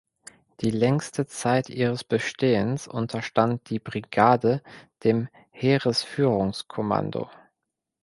Die 0.61 0.71
längste 0.71 1.27
Zeit 1.27 1.69
ihres 1.69 2.03
Bestehens 2.03 2.87
unterstand 2.87 3.69
die 3.69 3.77
Brigade 3.77 4.63
dem 5.03 5.29
Heeresführungskommando. 5.51 7.29